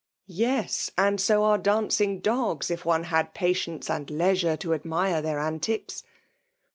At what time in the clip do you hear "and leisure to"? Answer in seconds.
3.87-4.73